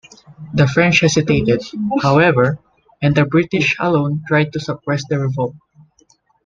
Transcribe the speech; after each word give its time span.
The 0.55 0.65
French 0.65 1.01
hesitated, 1.01 1.61
however, 2.01 2.57
and 3.03 3.13
the 3.13 3.23
British 3.23 3.75
alone 3.79 4.23
tried 4.27 4.51
to 4.53 4.59
suppress 4.59 5.03
the 5.07 5.19
revolt. 5.19 5.53